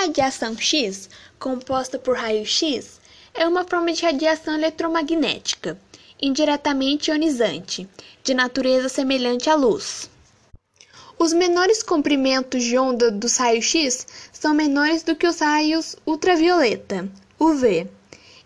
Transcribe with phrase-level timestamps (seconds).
[0.00, 2.98] A radiação X, composta por raio-X,
[3.34, 5.78] é uma forma de radiação eletromagnética,
[6.18, 7.86] indiretamente ionizante,
[8.24, 10.08] de natureza semelhante à luz.
[11.18, 17.06] Os menores comprimentos de onda dos raios-X são menores do que os raios ultravioleta,
[17.38, 17.86] UV,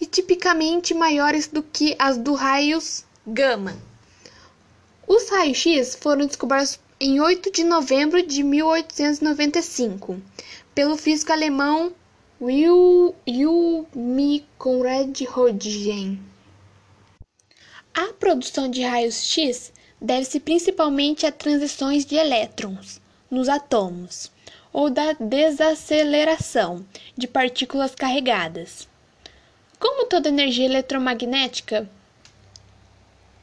[0.00, 3.76] e tipicamente maiores do que as dos raios gama.
[5.06, 10.18] Os raios-X foram descobertos em 8 de novembro de 1895
[10.74, 11.92] pelo físico alemão
[12.40, 13.92] Wilhelm
[14.58, 16.18] Conrad Röntgen.
[17.94, 24.32] A produção de raios-X deve-se principalmente a transições de elétrons nos átomos
[24.72, 26.84] ou da desaceleração
[27.16, 28.88] de partículas carregadas.
[29.78, 31.88] Como toda energia eletromagnética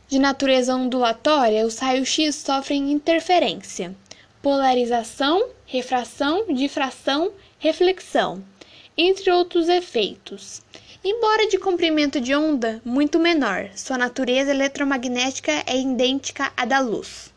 [0.07, 3.95] de natureza ondulatória, os raios-X sofrem interferência,
[4.41, 8.43] polarização, refração, difração, reflexão,
[8.97, 10.61] entre outros efeitos.
[11.03, 17.33] Embora de comprimento de onda muito menor, sua natureza eletromagnética é idêntica à da luz.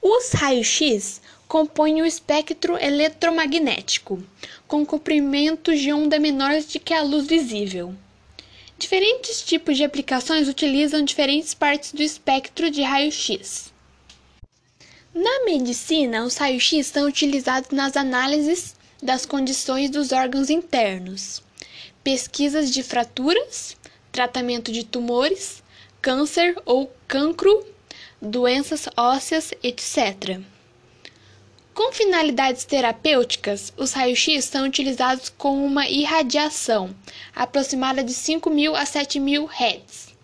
[0.00, 4.22] Os raios-X compõem o espectro eletromagnético,
[4.66, 7.94] com comprimentos de onda menores do que a luz visível.
[8.78, 13.72] Diferentes tipos de aplicações utilizam diferentes partes do espectro de raio-x.
[15.20, 21.42] Na medicina, os raios-x são utilizados nas análises das condições dos órgãos internos,
[22.04, 23.76] pesquisas de fraturas,
[24.12, 25.60] tratamento de tumores,
[26.00, 27.66] câncer ou cancro,
[28.22, 30.38] doenças ósseas, etc.
[31.74, 36.94] Com finalidades terapêuticas, os raios-x são utilizados com uma irradiação
[37.34, 40.14] aproximada de 5.000 a 7.000 Hz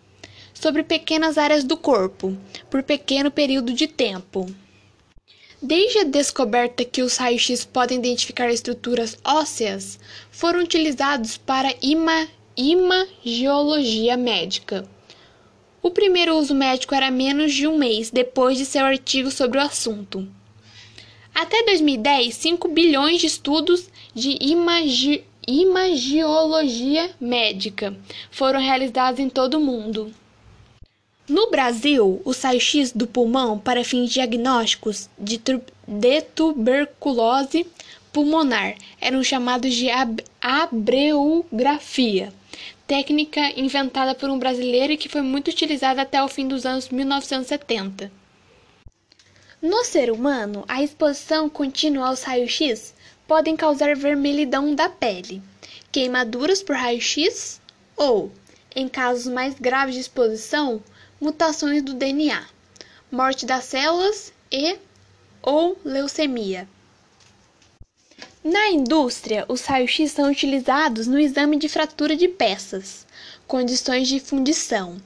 [0.54, 2.38] sobre pequenas áreas do corpo,
[2.70, 4.46] por pequeno período de tempo.
[5.62, 9.98] Desde a descoberta que os raios-x podem identificar estruturas ósseas,
[10.30, 14.88] foram utilizados para ima imagiologia médica.
[15.82, 19.62] O primeiro uso médico era menos de um mês depois de seu artigo sobre o
[19.62, 20.26] assunto.
[21.34, 27.94] Até 2010, 5 bilhões de estudos de imagi imagiologia médica
[28.30, 30.10] foram realizados em todo o mundo.
[31.26, 35.40] No Brasil, o raio-x do pulmão para fins diagnósticos de,
[35.88, 37.66] de tuberculose
[38.12, 42.30] pulmonar eram chamados de ab abreografia,
[42.86, 46.90] técnica inventada por um brasileiro e que foi muito utilizada até o fim dos anos
[46.90, 48.12] 1970.
[49.62, 52.94] No ser humano, a exposição contínua aos raios-x
[53.26, 55.40] podem causar vermelhidão da pele,
[55.90, 57.62] queimaduras por raio-x
[57.96, 58.30] ou,
[58.76, 60.82] em casos mais graves de exposição,
[61.24, 62.44] mutações do DNA,
[63.10, 64.76] morte das células e
[65.40, 66.68] ou leucemia.
[68.44, 73.06] Na indústria, os raios-x são utilizados no exame de fratura de peças,
[73.46, 75.00] condições de fundição,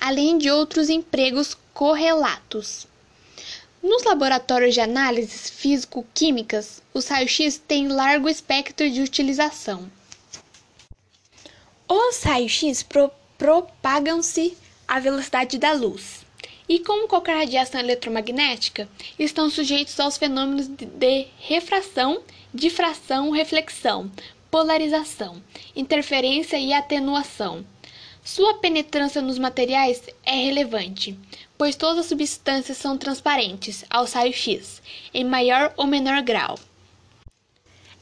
[0.00, 2.86] além de outros empregos correlatos.
[3.82, 9.90] Nos laboratórios de análises físico-químicas, os raios-x têm largo espectro de utilização.
[11.88, 14.56] Os raios-x pro propagam-se
[14.86, 16.24] à velocidade da luz.
[16.68, 22.22] E como qualquer radiação eletromagnética, estão sujeitos aos fenômenos de refração,
[22.52, 24.10] difração, reflexão,
[24.50, 25.42] polarização,
[25.76, 27.64] interferência e atenuação.
[28.24, 31.18] Sua penetrância nos materiais é relevante,
[31.58, 34.80] pois todas as substâncias são transparentes ao raio-x,
[35.12, 36.58] em maior ou menor grau.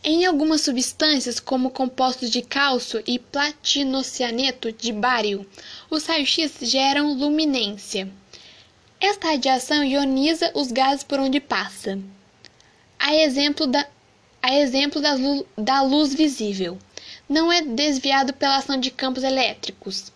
[0.05, 5.47] Em algumas substâncias, como compostos de cálcio e platinocianeto de bário,
[5.89, 8.11] os raios-x geram luminência.
[9.01, 11.99] Esta radiação ioniza os gases por onde passa.
[12.99, 13.87] A exemplo da,
[14.43, 15.15] a exemplo da,
[15.57, 16.79] da luz visível,
[17.29, 20.13] não é desviado pela ação de campos elétricos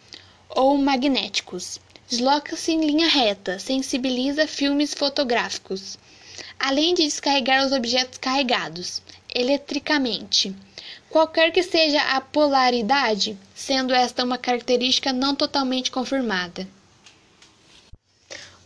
[0.48, 5.98] ou magnéticos Desloca-se em linha reta, sensibiliza filmes fotográficos,
[6.66, 9.00] além de descarregar os objetos carregados
[9.32, 10.52] eletricamente.
[11.08, 16.66] Qualquer que seja a polaridade, sendo esta uma característica não totalmente confirmada.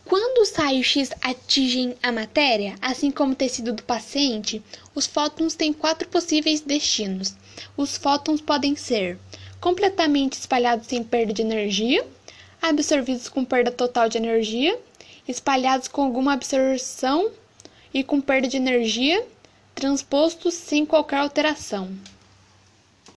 [0.03, 4.63] Quando os raios-x atingem a matéria, assim como o tecido do paciente,
[4.95, 7.35] os fótons têm quatro possíveis destinos.
[7.77, 9.19] Os fótons podem ser
[9.59, 12.03] completamente espalhados sem perda de energia,
[12.59, 14.75] absorvidos com perda total de energia,
[15.27, 17.31] espalhados com alguma absorção
[17.93, 19.25] e com perda de energia,
[19.75, 21.89] transpostos sem qualquer alteração.